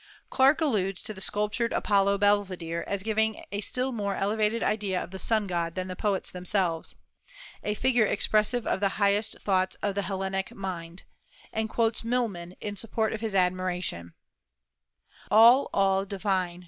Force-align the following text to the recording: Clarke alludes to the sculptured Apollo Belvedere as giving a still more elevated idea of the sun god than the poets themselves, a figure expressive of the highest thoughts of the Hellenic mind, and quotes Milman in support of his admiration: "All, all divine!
Clarke 0.31 0.61
alludes 0.61 1.03
to 1.03 1.13
the 1.13 1.21
sculptured 1.21 1.71
Apollo 1.73 2.17
Belvedere 2.17 2.83
as 2.87 3.03
giving 3.03 3.45
a 3.51 3.61
still 3.61 3.91
more 3.91 4.15
elevated 4.15 4.63
idea 4.63 4.99
of 4.99 5.11
the 5.11 5.19
sun 5.19 5.45
god 5.45 5.75
than 5.75 5.89
the 5.89 5.95
poets 5.95 6.31
themselves, 6.31 6.95
a 7.63 7.75
figure 7.75 8.07
expressive 8.07 8.65
of 8.65 8.79
the 8.79 8.97
highest 8.97 9.39
thoughts 9.41 9.75
of 9.83 9.93
the 9.93 10.01
Hellenic 10.01 10.55
mind, 10.55 11.03
and 11.53 11.69
quotes 11.69 12.03
Milman 12.03 12.55
in 12.59 12.75
support 12.75 13.13
of 13.13 13.21
his 13.21 13.35
admiration: 13.35 14.15
"All, 15.29 15.69
all 15.71 16.03
divine! 16.07 16.59